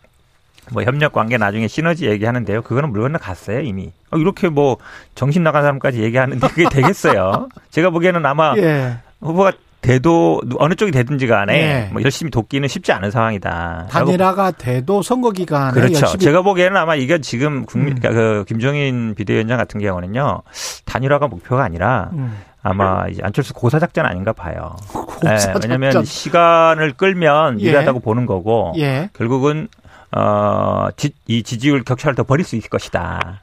뭐 0.73 0.83
협력 0.83 1.13
관계 1.13 1.37
나중에 1.37 1.69
시너지 1.69 2.07
얘기하는데요. 2.07 2.63
그거는 2.63 2.91
물 2.91 3.03
건너 3.03 3.19
갔어요 3.19 3.61
이미. 3.61 3.93
어, 4.11 4.17
이렇게 4.17 4.49
뭐 4.49 4.79
정신 5.15 5.43
나간 5.43 5.63
사람까지 5.63 6.03
얘기하는데 6.03 6.47
그게 6.49 6.69
되겠어요. 6.71 7.49
제가 7.71 7.91
보기에는 7.91 8.25
아마 8.25 8.55
예. 8.57 8.97
후보가 9.21 9.53
돼도 9.85 10.41
어느 10.59 10.75
쪽이 10.75 10.93
되든지 10.93 11.27
간에 11.27 11.55
예. 11.87 11.89
뭐 11.93 12.03
열심히 12.03 12.31
돕기는 12.31 12.67
쉽지 12.69 12.91
않은 12.93 13.11
상황이다. 13.11 13.89
단일화가 13.91 14.53
돼도 14.53 15.03
선거 15.03 15.31
기간에 15.31 15.73
그렇죠. 15.73 16.01
열심히 16.01 16.25
제가 16.25 16.41
보기에는 16.41 16.75
아마 16.77 16.95
이게 16.95 17.21
지금 17.21 17.67
국민 17.67 17.97
음. 17.97 18.01
그 18.01 18.45
김종인 18.49 19.15
비대위원장 19.15 19.59
같은 19.59 19.81
경우는요 19.81 20.41
단일화가 20.87 21.29
목표가 21.29 21.65
아니라 21.65 22.09
음. 22.15 22.35
아마 22.63 23.07
이제 23.09 23.21
안철수 23.23 23.53
고사 23.53 23.79
작전 23.79 24.07
아닌가 24.07 24.33
봐요. 24.33 24.75
고사 24.91 25.35
예, 25.35 25.55
왜냐하면. 25.63 26.03
시간을 26.03 26.95
끌면 26.95 27.61
예. 27.61 27.65
유리하다고 27.67 28.01
보는 28.01 28.25
거고 28.25 28.73
예. 28.79 29.11
결국은 29.13 29.69
어, 30.17 30.87
지, 30.97 31.13
이 31.27 31.43
지지율 31.43 31.85
격차를 31.85 32.15
더 32.15 32.23
벌일 32.23 32.47
수 32.47 32.57
있을 32.57 32.71
것이다. 32.71 33.43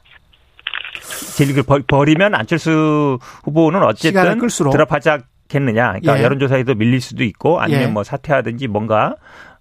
벌- 1.66 1.82
버리면 1.82 2.34
안철수 2.34 3.18
후보는 3.44 3.82
어쨌든. 3.84 4.38
드랍하지 4.72 5.10
않겠느냐. 5.52 5.88
그러니까 6.00 6.18
예. 6.18 6.22
여론조사에도 6.24 6.74
밀릴 6.74 7.00
수도 7.00 7.24
있고 7.24 7.60
아니면 7.60 7.82
예. 7.82 7.86
뭐 7.86 8.02
사퇴하든지 8.02 8.68
뭔가 8.68 9.16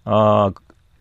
어, 0.05 0.51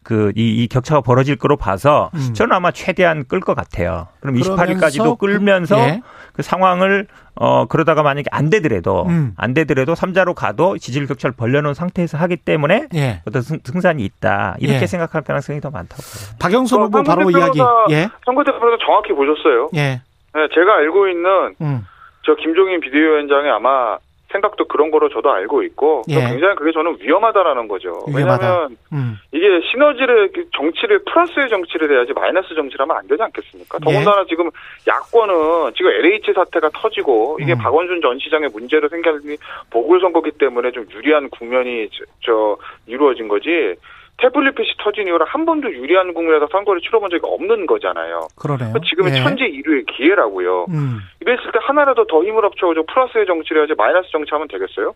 그, 0.02 0.32
이, 0.34 0.62
이 0.62 0.66
격차가 0.66 1.02
벌어질 1.02 1.36
거로 1.36 1.56
봐서 1.56 2.10
음. 2.14 2.32
저는 2.34 2.54
아마 2.54 2.70
최대한 2.70 3.24
끌 3.28 3.40
것 3.40 3.54
같아요. 3.54 4.08
그럼 4.20 4.34
그러면서 4.34 4.56
28일까지도 4.56 5.18
끌면서 5.18 5.78
예. 5.78 6.02
그 6.32 6.42
상황을 6.42 7.06
어 7.34 7.66
그러다가 7.66 8.02
만약에 8.02 8.26
안 8.30 8.50
되더라도 8.50 9.06
음. 9.06 9.34
안 9.36 9.54
되더라도 9.54 9.94
삼자로 9.94 10.34
가도 10.34 10.78
지지율 10.78 11.06
격차를 11.06 11.34
벌려놓은 11.36 11.74
상태에서 11.74 12.18
하기 12.18 12.36
때문에 12.36 12.88
예. 12.94 13.22
어떤 13.26 13.42
승, 13.42 13.58
승산이 13.62 14.04
있다 14.04 14.56
이렇게 14.58 14.82
예. 14.82 14.86
생각할 14.86 15.22
가능성이 15.22 15.60
더 15.60 15.70
많다고. 15.70 16.02
박영선 16.40 16.80
어, 16.80 16.84
후보 16.84 17.02
바로 17.02 17.22
황교안 17.24 17.54
이야기. 17.54 17.60
예. 17.90 18.08
선거 18.24 18.42
대표도 18.44 18.78
정확히 18.84 19.12
보셨어요. 19.12 19.68
예. 19.74 20.02
네, 20.32 20.48
제가 20.54 20.76
알고 20.76 21.08
있는 21.08 21.54
음. 21.60 21.86
저 22.24 22.34
김종인 22.36 22.80
비대위원장의 22.80 23.50
아마 23.50 23.98
생각도 24.32 24.66
그런 24.66 24.90
거로 24.90 25.08
저도 25.08 25.30
알고 25.30 25.62
있고 25.64 26.02
예. 26.08 26.14
굉장히 26.14 26.54
그게 26.54 26.72
저는 26.72 26.96
위험하다라는 27.00 27.68
거죠. 27.68 28.04
위험하다. 28.08 28.46
왜냐하면 28.46 28.76
음. 28.92 29.18
이게 29.32 29.46
시너지를 29.70 30.32
정치를 30.56 31.04
플러스의 31.04 31.48
정치를 31.48 31.90
해야지 31.90 32.12
마이너스 32.12 32.54
정치를 32.54 32.82
하면 32.84 32.96
안 32.96 33.06
되지 33.08 33.22
않겠습니까? 33.22 33.78
예. 33.80 33.84
더군다나 33.84 34.24
지금 34.28 34.50
야권은 34.86 35.74
지금 35.76 35.90
LH 35.90 36.32
사태가 36.34 36.70
터지고 36.74 37.38
이게 37.40 37.54
음. 37.54 37.58
박원순 37.58 38.00
전 38.00 38.18
시장의 38.18 38.50
문제로 38.52 38.88
생각이 38.88 39.36
보궐선거기 39.70 40.32
때문에 40.32 40.70
좀 40.72 40.86
유리한 40.92 41.28
국면이 41.30 41.88
저, 41.90 42.04
저 42.24 42.56
이루어진 42.86 43.28
거지. 43.28 43.74
태블릿 44.20 44.54
PC 44.54 44.74
터진 44.82 45.06
이후로 45.08 45.24
한 45.24 45.46
번도 45.46 45.72
유리한 45.72 46.12
국면에서 46.12 46.46
선거를 46.52 46.80
치러본 46.82 47.08
적이 47.10 47.22
없는 47.24 47.66
거잖아요. 47.66 48.28
그러네요. 48.36 48.74
지금은 48.84 49.16
예. 49.16 49.22
천재 49.22 49.44
이루의 49.46 49.84
기회라고요. 49.86 50.66
음. 50.68 50.98
이랬을 51.20 51.52
때 51.52 51.58
하나라도 51.62 52.06
더 52.06 52.22
힘을 52.22 52.44
합쳐가지고 52.44 52.86
플러스의 52.86 53.26
정치를 53.26 53.62
해야지 53.62 53.74
마이너스 53.76 54.10
정치하면 54.10 54.48
되겠어요? 54.48 54.92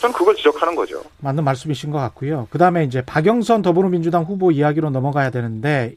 저는 0.00 0.12
그걸 0.14 0.34
지적하는 0.34 0.74
거죠. 0.74 1.00
맞는 1.22 1.44
말씀이신 1.44 1.90
것 1.90 1.98
같고요. 1.98 2.48
그 2.50 2.58
다음에 2.58 2.84
이제 2.84 3.02
박영선 3.06 3.62
더불어민주당 3.62 4.24
후보 4.24 4.50
이야기로 4.50 4.90
넘어가야 4.90 5.30
되는데 5.30 5.92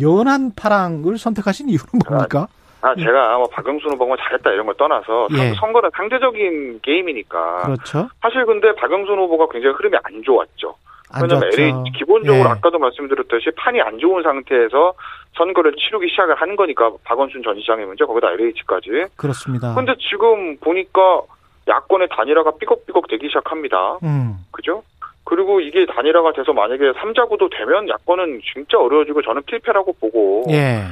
연한 0.00 0.52
파랑을 0.54 1.18
선택하신 1.18 1.68
이유는 1.68 1.84
뭡니까? 2.08 2.46
아, 2.80 2.94
제가 2.96 3.36
뭐 3.38 3.46
박영순 3.48 3.92
후보가 3.92 4.16
잘했다 4.16 4.50
이런 4.52 4.66
걸 4.66 4.74
떠나서 4.76 5.28
상- 5.30 5.38
예. 5.38 5.52
선거는 5.54 5.90
상대적인 5.96 6.80
게임이니까 6.82 7.62
그렇죠. 7.64 8.08
사실 8.22 8.44
근데 8.46 8.74
박영순 8.76 9.18
후보가 9.18 9.48
굉장히 9.52 9.74
흐름이 9.76 9.96
안 10.02 10.22
좋았죠. 10.24 10.74
왜냐면 11.20 11.50
좋죠. 11.50 11.62
LH 11.62 11.92
기본적으로 11.98 12.44
예. 12.44 12.48
아까도 12.52 12.78
말씀드렸듯이 12.78 13.50
판이 13.56 13.80
안 13.80 13.98
좋은 13.98 14.22
상태에서 14.22 14.94
선거를 15.36 15.74
치르기 15.76 16.08
시작을 16.10 16.34
한 16.34 16.56
거니까 16.56 16.90
박원순 17.04 17.42
전 17.42 17.58
시장의 17.58 17.86
문제 17.86 18.04
거기다 18.04 18.30
LH까지. 18.32 19.06
그렇습니다. 19.16 19.74
근데 19.74 19.94
지금 20.10 20.56
보니까 20.58 21.22
야권의 21.68 22.08
단일화가 22.10 22.52
삐걱삐걱 22.58 23.08
되기 23.08 23.28
시작합니다. 23.28 23.98
음. 24.02 24.36
그죠? 24.50 24.82
그리고 25.24 25.60
이게 25.60 25.86
단일화가 25.86 26.32
돼서 26.32 26.52
만약에 26.52 26.92
삼자구도 27.00 27.48
되면 27.50 27.88
야권은 27.88 28.40
진짜 28.52 28.78
어려워지고 28.78 29.22
저는 29.22 29.42
필패라고 29.44 29.92
보고 30.00 30.44
예. 30.50 30.82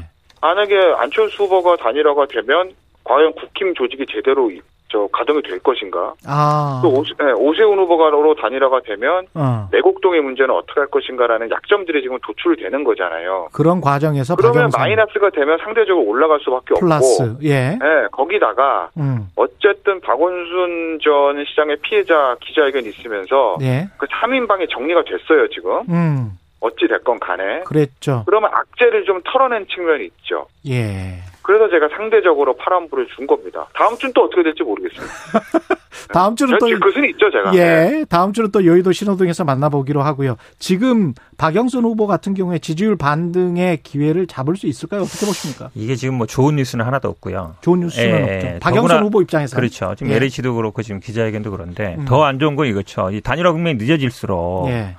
만약에 0.41 0.95
안철수 0.97 1.43
후보가 1.45 1.77
단일화가 1.77 2.27
되면 2.27 2.73
과연 3.05 3.33
국힘 3.35 3.75
조직이 3.75 4.07
제대로 4.11 4.51
이- 4.51 4.61
저 4.91 5.09
가동이 5.13 5.41
될 5.43 5.59
것인가? 5.61 6.15
아. 6.27 6.81
또 6.83 6.91
오세, 6.91 7.15
네, 7.19 7.33
오세훈 7.33 7.79
후보가로 7.79 8.35
단일화가 8.35 8.81
되면 8.85 9.27
어. 9.35 9.69
내곡동의 9.73 10.21
문제는 10.21 10.55
어떻게 10.55 10.81
할 10.81 10.89
것인가라는 10.89 11.51
약점들이 11.51 12.03
지금 12.03 12.19
도출되는 12.27 12.85
거잖아요. 12.85 13.49
그런 13.53 13.81
과정에서 13.81 14.35
그러면 14.37 14.71
박영선 14.71 14.81
마이너스가 14.81 15.31
되면 15.31 15.59
상대적으로 15.63 16.05
올라갈 16.07 16.41
수밖에 16.41 16.75
플러스. 16.79 17.23
없고, 17.23 17.45
예. 17.45 17.71
네, 17.71 18.07
거기다가 18.11 18.91
음. 18.99 19.29
어쨌든 19.37 20.01
박원순 20.01 20.99
전 21.03 21.45
시장의 21.45 21.77
피해자 21.83 22.37
기자회견 22.41 22.85
있으면서 22.85 23.59
예. 23.63 23.89
그 23.97 24.07
3인방이 24.07 24.69
정리가 24.71 25.05
됐어요 25.05 25.49
지금 25.49 25.83
음. 25.89 26.33
어찌 26.61 26.89
됐건 26.89 27.21
간에 27.21 27.61
그랬죠. 27.61 28.25
그러면 28.27 28.51
악재를 28.53 29.05
좀 29.05 29.21
털어낸 29.25 29.67
측면이 29.69 30.05
있죠. 30.07 30.47
예. 30.69 31.23
그래서 31.51 31.69
제가 31.69 31.89
상대적으로 31.97 32.55
파란불을 32.55 33.09
준 33.17 33.27
겁니다. 33.27 33.67
다음 33.75 33.97
주는 33.99 34.13
또 34.15 34.23
어떻게 34.23 34.45
될지 34.45 34.63
모르겠습니다. 34.63 35.13
다음 36.15 36.37
주는 36.37 36.57
또 36.61 36.67
그것은 36.67 37.05
있죠 37.11 37.29
제가. 37.29 37.51
네. 37.51 37.59
예, 37.59 38.05
다음 38.09 38.33
주는 38.33 38.53
또 38.53 38.65
여의도 38.65 38.93
신호등에서 38.93 39.43
만나보기로 39.43 40.01
하고요. 40.01 40.37
지금 40.61 41.13
박영선 41.39 41.83
후보 41.83 42.07
같은 42.07 42.35
경우에 42.35 42.61
지지율 42.61 42.97
반등의 42.97 43.79
기회를 43.83 44.29
잡을 44.29 44.55
수 44.55 44.69
있을까요? 44.69 45.01
어떻게 45.01 45.27
보십니까? 45.27 45.71
이게 45.75 45.97
지금 45.97 46.15
뭐 46.15 46.29
좋은 46.29 46.55
뉴스는 46.55 46.85
하나도 46.85 47.09
없고요. 47.09 47.57
좋은 47.63 47.81
뉴스는 47.81 48.09
예, 48.09 48.23
없죠. 48.23 48.47
예. 48.47 48.59
박영선 48.61 48.89
더구나 48.89 49.01
후보 49.01 49.21
입장에서 49.21 49.57
그렇죠. 49.57 49.97
지금 49.97 50.13
예. 50.13 50.17
LH도 50.17 50.55
그렇고 50.55 50.83
지금 50.83 51.01
기자회견도 51.01 51.51
그런데 51.51 51.97
음. 51.99 52.05
더안 52.05 52.39
좋은 52.39 52.55
건 52.55 52.69
이거죠. 52.69 53.11
이 53.11 53.21
단일화 53.21 53.51
국면이 53.51 53.77
늦어질수록 53.77 54.69
예. 54.69 54.95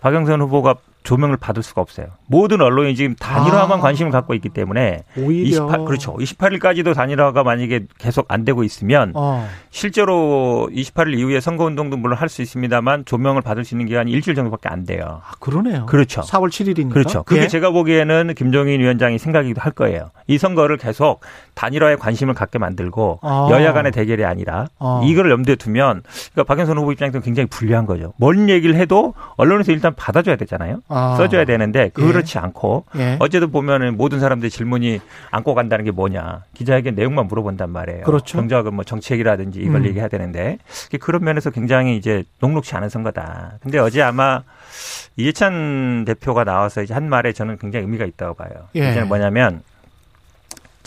박영선 0.00 0.40
후보가 0.40 0.76
조명을 1.02 1.36
받을 1.36 1.62
수가 1.62 1.80
없어요. 1.80 2.06
모든 2.26 2.60
언론이 2.60 2.94
지금 2.94 3.14
단일화만 3.16 3.78
아. 3.78 3.82
관심을 3.82 4.10
갖고 4.12 4.34
있기 4.34 4.48
때문에 4.50 5.04
오히려 5.16 5.48
28 5.48 5.84
그렇죠. 5.84 6.14
28일까지도 6.16 6.94
단일화가 6.94 7.42
만약에 7.42 7.86
계속 7.98 8.26
안 8.28 8.44
되고 8.44 8.62
있으면 8.64 9.12
어. 9.14 9.46
실제로 9.70 10.68
28일 10.72 11.18
이후에 11.18 11.40
선거 11.40 11.64
운동도 11.64 11.96
물론 11.96 12.16
할 12.18 12.30
수 12.30 12.42
있습니다만 12.42 13.06
조명을 13.06 13.42
받을 13.42 13.64
수 13.64 13.74
있는 13.74 13.86
기간이 13.86 14.12
일주일 14.12 14.36
정도밖에 14.36 14.68
안 14.68 14.86
돼요. 14.86 15.20
아, 15.26 15.32
그러네요. 15.40 15.86
그렇죠. 15.86 16.20
4월 16.20 16.48
7일이니까. 16.48 16.92
그렇죠. 16.92 17.24
그게 17.24 17.42
예. 17.42 17.48
제가 17.48 17.70
보기에는 17.70 18.34
김종인 18.36 18.80
위원장이 18.80 19.18
생각이기도 19.18 19.60
할 19.60 19.72
거예요. 19.72 20.10
이 20.28 20.38
선거를 20.38 20.76
계속 20.76 21.20
단일화에 21.54 21.96
관심을 21.96 22.34
갖게 22.34 22.60
만들고 22.60 23.18
아. 23.22 23.48
여야 23.50 23.72
간의 23.72 23.90
대결이 23.90 24.24
아니라 24.24 24.66
아. 24.78 25.00
이거를 25.04 25.32
염두에 25.32 25.56
두면 25.56 26.04
그러니까 26.32 26.44
박영선 26.44 26.78
후보 26.78 26.92
입장에서는 26.92 27.24
굉장히 27.24 27.48
불리한 27.48 27.86
거죠. 27.86 28.12
뭔 28.16 28.48
얘기를 28.48 28.76
해도 28.76 29.14
언론에서 29.36 29.72
일단 29.72 29.92
받아줘야 29.96 30.36
되잖아요. 30.36 30.80
아. 30.90 31.14
써줘야 31.16 31.44
되는데 31.44 31.88
그렇지 31.90 32.38
않고 32.38 32.84
예. 32.96 33.16
어제도 33.20 33.48
보면은 33.48 33.96
모든 33.96 34.20
사람들이 34.20 34.50
질문이 34.50 35.00
안고 35.30 35.54
간다는 35.54 35.84
게 35.84 35.90
뭐냐 35.90 36.42
기자에게 36.54 36.90
내용만 36.90 37.28
물어본단 37.28 37.70
말이에요. 37.70 38.02
그렇죠. 38.02 38.38
정작은 38.38 38.74
뭐 38.74 38.84
정책이라든지 38.84 39.60
이걸 39.60 39.76
음. 39.76 39.86
얘기해야 39.86 40.08
되는데 40.08 40.58
그런 41.00 41.24
면에서 41.24 41.50
굉장히 41.50 41.96
이제 41.96 42.24
녹록치 42.40 42.74
않은 42.76 42.88
선거다. 42.88 43.58
근데 43.62 43.78
어제 43.78 44.02
아마 44.02 44.42
이해찬 45.16 46.04
대표가 46.06 46.44
나와서 46.44 46.82
이제 46.82 46.92
한 46.92 47.08
말에 47.08 47.32
저는 47.32 47.58
굉장히 47.58 47.84
의미가 47.84 48.04
있다고 48.04 48.34
봐요. 48.34 48.50
예. 48.76 48.90
이제 48.90 49.02
뭐냐면 49.02 49.62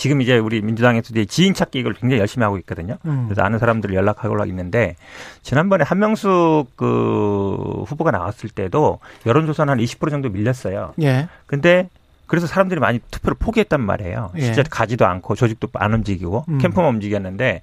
지금 0.04 0.20
이제 0.20 0.38
우리 0.38 0.62
민주당에서 0.62 1.08
이제 1.12 1.24
지인 1.24 1.54
찾기 1.54 1.80
이걸 1.80 1.94
굉장히 1.94 2.20
열심히 2.20 2.44
하고 2.44 2.58
있거든요. 2.58 2.98
음. 3.06 3.24
그래서 3.30 3.42
아는 3.42 3.58
사람들을 3.58 3.96
연락하고 3.96 4.44
있는데 4.48 4.98
지난번에 5.44 5.86
한명숙 5.86 6.76
그 6.76 7.86
후보가 7.88 8.12
나왔을 8.12 8.50
때도 8.50 9.00
여론조사는 9.26 9.72
한 9.72 9.80
20% 9.80 10.10
정도 10.10 10.28
밀렸어요. 10.28 10.94
예. 11.04 11.30
근데 11.46 11.88
그래서 12.26 12.48
사람들이 12.48 12.82
많이 12.82 13.00
투표를 13.12 13.38
포기했단 13.40 13.80
말이에요. 13.80 14.32
예. 14.36 14.42
진짜 14.42 14.62
가지도 14.70 15.06
않고 15.06 15.36
조직도 15.36 15.70
안 15.76 15.94
움직이고 15.94 16.44
음. 16.50 16.58
캠프만 16.58 16.90
움직였는데 16.96 17.62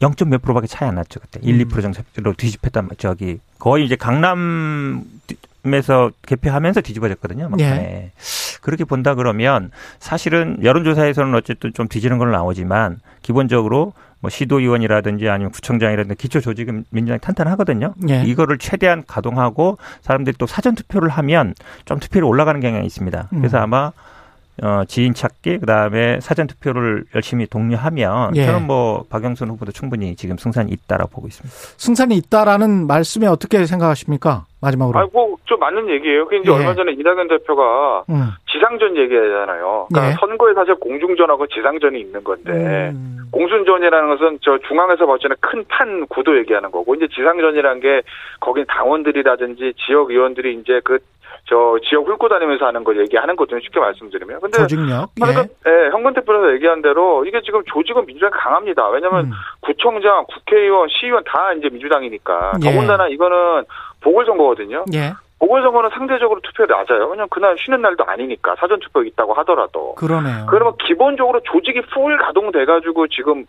0. 0.00 0.14
몇 0.26 0.42
프로밖에 0.42 0.68
차이 0.68 0.88
안 0.88 0.94
났죠 0.94 1.18
그때 1.18 1.40
1, 1.42 1.60
음. 1.60 1.68
2% 1.68 1.82
정도로 2.14 2.34
뒤집혔단 2.36 2.86
말 2.86 2.96
저기 2.98 3.40
거의 3.58 3.84
이제 3.84 3.96
강남 3.96 5.02
에서 5.66 6.10
개표하면서 6.26 6.82
뒤집어졌거든요. 6.82 7.48
막판에. 7.48 7.80
예. 7.82 8.10
그렇게 8.60 8.84
본다 8.84 9.14
그러면 9.14 9.70
사실은 9.98 10.58
여론조사에서는 10.62 11.34
어쨌든 11.34 11.72
좀 11.72 11.88
뒤지는 11.88 12.18
건 12.18 12.30
나오지만 12.30 13.00
기본적으로 13.22 13.92
뭐 14.20 14.30
시도의원이라든지 14.30 15.28
아니면 15.28 15.52
구청장이라든지 15.52 16.16
기초 16.16 16.40
조직은 16.40 16.84
민주당이 16.90 17.20
탄탄하거든요. 17.20 17.94
예. 18.08 18.22
이거를 18.24 18.58
최대한 18.58 19.04
가동하고 19.06 19.78
사람들이 20.00 20.36
또 20.38 20.46
사전 20.46 20.74
투표를 20.74 21.10
하면 21.10 21.54
좀 21.84 21.98
투표율이 21.98 22.26
올라가는 22.26 22.60
경향이 22.60 22.86
있습니다. 22.86 23.28
그래서 23.30 23.58
음. 23.58 23.62
아마 23.62 23.92
어, 24.62 24.84
지인 24.86 25.14
찾기, 25.14 25.58
그 25.58 25.66
다음에 25.66 26.20
사전 26.20 26.46
투표를 26.46 27.04
열심히 27.14 27.46
독려하면 27.46 28.36
예. 28.36 28.46
저는 28.46 28.66
뭐 28.66 29.04
박영선 29.10 29.48
후보도 29.48 29.72
충분히 29.72 30.14
지금 30.14 30.36
승산이 30.36 30.70
있다라고 30.70 31.10
보고 31.10 31.26
있습니다. 31.26 31.52
승산이 31.52 32.16
있다라는 32.16 32.86
말씀에 32.86 33.26
어떻게 33.26 33.64
생각하십니까? 33.66 34.44
마지막으로. 34.60 34.98
아이고 34.98 35.38
좀 35.44 35.58
맞는 35.58 35.90
얘기예요. 35.90 36.26
그 36.28 36.36
이제 36.36 36.50
예. 36.50 36.54
얼마 36.54 36.74
전에 36.74 36.92
이낙연 36.92 37.28
대표가 37.28 38.04
음. 38.08 38.30
지상전 38.50 38.96
얘기하잖아요. 38.96 39.88
그러니까 39.90 40.10
예. 40.10 40.16
선거에 40.20 40.54
사실 40.54 40.74
공중전하고 40.76 41.48
지상전이 41.48 42.00
있는 42.00 42.22
건데 42.22 42.92
음. 42.94 43.14
공순전이라는 43.32 44.08
것은 44.10 44.38
저 44.42 44.58
중앙에서 44.68 45.06
봤을 45.06 45.22
때는 45.22 45.36
큰판 45.40 46.06
구도 46.06 46.38
얘기하는 46.38 46.70
거고 46.70 46.94
이제 46.94 47.08
지상전이라는 47.08 47.80
게 47.80 48.02
거긴 48.38 48.64
당원들이라든지 48.68 49.74
지역 49.84 50.10
의원들이 50.10 50.60
이제 50.60 50.80
그 50.84 50.98
저 51.46 51.76
지역 51.86 52.08
훑고 52.08 52.28
다니면서 52.28 52.66
하는 52.66 52.84
걸 52.84 52.98
얘기하는 53.00 53.36
거거든요. 53.36 53.60
쉽게 53.60 53.78
말씀드리면. 53.78 54.40
근데 54.40 54.58
조직력. 54.58 55.10
예. 55.18 55.20
그러니까 55.20 55.54
예, 55.66 55.90
현근 55.90 56.14
대표에서 56.14 56.54
얘기한 56.54 56.80
대로 56.80 57.24
이게 57.26 57.40
지금 57.42 57.62
조직은 57.66 58.06
민주당이 58.06 58.32
강합니다. 58.32 58.88
왜냐하면 58.88 59.26
음. 59.26 59.30
구청장, 59.60 60.24
국회의원, 60.26 60.88
시의원 60.88 61.22
다 61.24 61.52
이제 61.52 61.68
민주당이니까. 61.68 62.52
예. 62.64 62.70
더군다나 62.70 63.08
이거는 63.08 63.64
보궐선거거든요. 64.00 64.84
예. 64.94 65.12
보궐선거는 65.38 65.90
상대적으로 65.90 66.40
투표가 66.40 66.74
낮아요. 66.74 67.04
왜냐면 67.04 67.28
그날 67.28 67.56
쉬는 67.58 67.82
날도 67.82 68.04
아니니까 68.06 68.56
사전 68.58 68.80
투표 68.80 69.02
있다고 69.02 69.34
하더라도. 69.34 69.94
그러네요. 69.96 70.46
그러면 70.48 70.74
기본적으로 70.78 71.40
조직이 71.40 71.82
풀 71.92 72.16
가동돼가지고 72.16 73.08
지금 73.08 73.44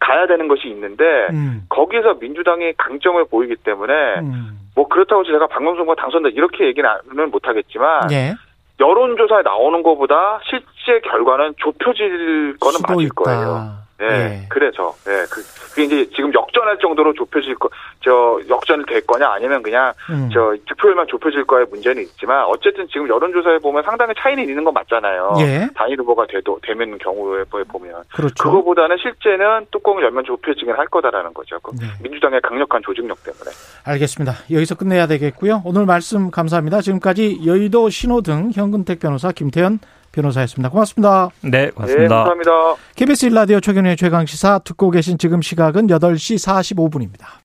가야 0.00 0.26
되는 0.26 0.48
것이 0.48 0.68
있는데 0.68 1.04
음. 1.30 1.62
거기서 1.68 2.14
민주당이 2.14 2.74
강점을 2.76 3.24
보이기 3.30 3.56
때문에 3.56 3.92
음. 4.20 4.58
뭐 4.80 4.88
그렇다고 4.88 5.24
제가 5.24 5.46
박명수가 5.48 5.94
당선다 5.96 6.30
이렇게 6.30 6.64
얘기는 6.64 6.88
못하겠지만 7.30 8.10
예. 8.12 8.34
여론조사에 8.80 9.42
나오는 9.42 9.82
것보다 9.82 10.40
실제 10.48 11.00
결과는 11.06 11.52
좁혀질 11.58 12.56
거는 12.58 12.80
맞을 12.88 13.04
있다. 13.04 13.14
거예요. 13.14 13.79
예, 14.00 14.06
예. 14.06 14.46
그래서 14.48 14.94
예, 15.06 15.24
그 15.30 15.42
그게 15.70 15.84
이제 15.84 16.10
지금 16.14 16.32
역전할 16.34 16.78
정도로 16.78 17.12
좁혀질 17.14 17.54
거, 17.56 17.68
저 18.04 18.40
역전이 18.48 18.84
될 18.86 19.00
거냐 19.06 19.30
아니면 19.30 19.62
그냥 19.62 19.92
음. 20.10 20.28
저 20.32 20.54
득표율만 20.66 21.06
좁혀질 21.08 21.44
거에 21.44 21.64
문제는 21.70 22.02
있지만 22.02 22.44
어쨌든 22.46 22.88
지금 22.88 23.08
여론조사에 23.08 23.58
보면 23.58 23.82
상당히 23.84 24.12
차이는 24.18 24.48
있는 24.48 24.64
건 24.64 24.74
맞잖아요. 24.74 25.34
예. 25.40 25.68
단일 25.74 26.00
후보가 26.00 26.26
돼도 26.26 26.58
되면 26.62 26.98
경우에 26.98 27.44
보면 27.44 28.02
그렇죠. 28.14 28.34
그거보다는 28.42 28.96
실제는 28.98 29.66
뚜껑을 29.70 30.02
열면 30.04 30.24
좁혀지긴 30.24 30.72
할 30.74 30.86
거다라는 30.86 31.32
거죠. 31.32 31.60
그 31.60 31.72
네. 31.76 31.86
민주당의 32.02 32.40
강력한 32.40 32.82
조직력 32.82 33.22
때문에. 33.22 33.50
알겠습니다. 33.84 34.32
여기서 34.50 34.74
끝내야 34.74 35.06
되겠고요. 35.06 35.62
오늘 35.64 35.86
말씀 35.86 36.30
감사합니다. 36.30 36.80
지금까지 36.80 37.40
여의도 37.46 37.90
신호등 37.90 38.50
현근택 38.54 38.98
변호사 39.00 39.30
김태현 39.32 39.78
변호사였습니다. 40.12 40.70
고맙습니다. 40.70 41.30
네, 41.42 41.50
네, 41.50 41.70
고맙습니다. 41.70 42.16
감사합니다. 42.16 42.50
KBS 42.96 43.26
일라디오 43.26 43.60
최경의 43.60 43.96
최강시사 43.96 44.60
듣고 44.60 44.90
계신 44.90 45.18
지금 45.18 45.42
시각은 45.42 45.86
8시 45.86 46.36
45분입니다. 46.74 47.26